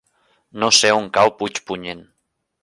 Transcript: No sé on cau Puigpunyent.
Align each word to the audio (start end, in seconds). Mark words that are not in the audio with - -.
No 0.63 0.69
sé 0.77 0.91
on 1.01 1.05
cau 1.19 1.33
Puigpunyent. 1.43 2.03